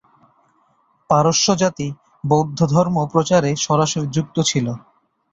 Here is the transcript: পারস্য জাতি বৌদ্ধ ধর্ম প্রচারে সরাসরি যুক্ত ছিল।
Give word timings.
পারস্য 1.09 1.47
জাতি 1.61 1.87
বৌদ্ধ 2.23 2.59
ধর্ম 2.73 2.95
প্রচারে 3.11 3.51
সরাসরি 3.65 4.07
যুক্ত 4.15 4.35
ছিল। 4.49 4.67